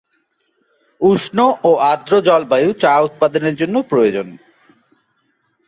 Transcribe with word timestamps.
উষ্ণ 1.01 1.37
ও 1.63 1.71
আর্দ্র 1.91 2.13
জলবায়ু 2.21 2.69
চা 2.73 2.93
উৎপাদনের 2.99 3.55
জন্য 3.55 3.75
প্রয়োজন। 3.89 4.27